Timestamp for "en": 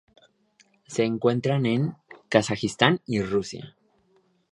1.67-1.93